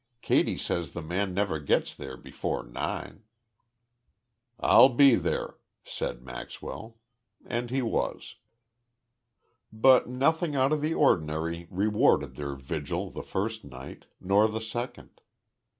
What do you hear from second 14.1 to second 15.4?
nor the second.